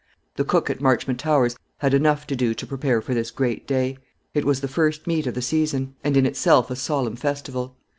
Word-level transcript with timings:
The 0.35 0.43
cook 0.43 0.71
at 0.71 0.81
Marchmont 0.81 1.19
Towers 1.19 1.55
had 1.77 1.93
enough 1.93 2.25
to 2.25 2.35
do 2.35 2.55
to 2.55 2.65
prepare 2.65 3.03
for 3.03 3.13
this 3.13 3.29
great 3.29 3.67
day. 3.67 3.99
It 4.33 4.45
was 4.45 4.61
the 4.61 4.67
first 4.67 5.05
meet 5.05 5.27
of 5.27 5.35
the 5.35 5.43
season, 5.43 5.93
and 6.03 6.17
in 6.17 6.25
itself 6.25 6.71
a 6.71 6.75
solemn 6.75 7.15
festival. 7.15 7.77